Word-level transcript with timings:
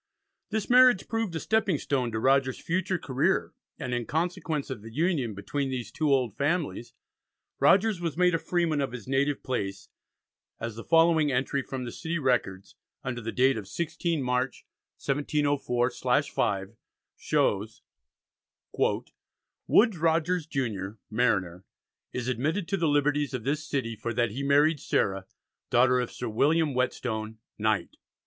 This 0.49 0.67
marriage 0.67 1.07
proved 1.07 1.35
a 1.35 1.39
stepping 1.39 1.77
stone 1.77 2.11
to 2.11 2.17
Rogers's 2.19 2.59
future 2.65 2.97
career, 2.97 3.53
and 3.77 3.93
in 3.93 4.07
consequence 4.07 4.71
of 4.71 4.81
the 4.81 4.91
union 4.91 5.35
between 5.35 5.69
these 5.69 5.91
two 5.91 6.11
old 6.11 6.35
families 6.35 6.95
Rogers 7.59 8.01
was 8.01 8.17
made 8.17 8.33
a 8.33 8.39
freeman 8.39 8.81
of 8.81 8.93
his 8.93 9.07
native 9.07 9.43
place, 9.43 9.89
as 10.59 10.75
the 10.75 10.83
following 10.83 11.31
entry 11.31 11.61
from 11.61 11.85
the 11.85 11.91
city 11.91 12.17
records, 12.17 12.73
under 13.03 13.21
the 13.21 13.31
date 13.31 13.57
of 13.57 13.65
16th 13.65 14.23
March, 14.23 14.65
1704/5, 14.97 16.75
shows: 17.15 17.83
"Woodes 18.73 19.11
Rogers 19.99 20.47
junior, 20.47 20.97
Mariner, 21.11 21.63
is 22.11 22.27
admitted 22.27 22.67
to 22.69 22.77
the 22.77 22.87
liberties 22.89 23.35
of 23.35 23.43
this 23.43 23.63
city 23.63 23.95
for 23.95 24.15
that 24.15 24.31
he 24.31 24.41
married 24.41 24.79
Sarah, 24.79 25.27
daughter 25.69 25.99
of 25.99 26.11
Sir 26.11 26.27
William 26.27 26.73
Whettstone, 26.73 27.37
knight." 27.59 27.97